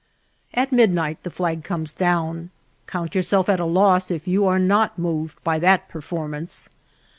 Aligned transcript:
At 0.55 0.71
midnight 0.71 1.21
the 1.21 1.29
flag 1.29 1.63
comes 1.63 1.93
down. 1.93 2.49
Count 2.87 3.13
yourself 3.13 3.47
at 3.49 3.59
a 3.59 3.65
loss 3.65 4.09
if 4.09 4.27
you 4.27 4.47
are 4.47 4.57
not 4.57 4.97
moved 4.97 5.43
by 5.43 5.59
that 5.59 5.87
performance. 5.89 6.69